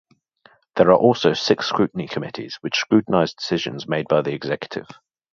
There 0.77 0.89
are 0.89 0.97
also 0.97 1.33
six 1.33 1.67
scrutiny 1.67 2.07
committees 2.07 2.55
which 2.61 2.75
scrutinize 2.79 3.35
decisions 3.35 3.87
made 3.87 4.07
by 4.07 4.21
the 4.23 4.33
executive. 4.33 4.87